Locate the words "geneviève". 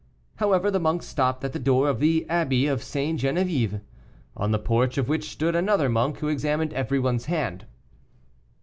3.19-3.81